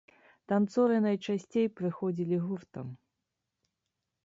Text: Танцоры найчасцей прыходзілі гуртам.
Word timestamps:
Танцоры 0.51 0.95
найчасцей 1.07 1.67
прыходзілі 1.81 2.41
гуртам. 2.47 2.87